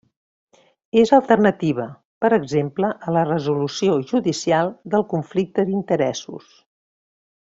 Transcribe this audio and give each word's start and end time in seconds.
És 1.01 1.11
alternativa, 1.17 1.85
per 2.25 2.31
exemple, 2.37 2.89
a 3.09 3.13
la 3.17 3.25
resolució 3.29 3.99
judicial 4.13 4.73
del 4.95 5.07
conflicte 5.13 5.67
d'interessos. 5.69 6.49